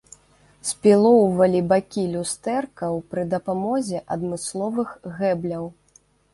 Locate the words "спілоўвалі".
0.69-1.61